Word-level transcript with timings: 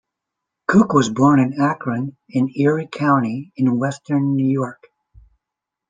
Cook 0.67 0.93
was 0.93 1.11
born 1.11 1.39
in 1.39 1.61
Akron, 1.61 2.17
in 2.27 2.49
Erie 2.55 2.89
County, 2.91 3.51
in 3.55 3.77
western 3.77 4.35
New 4.35 4.49
York. 4.49 4.87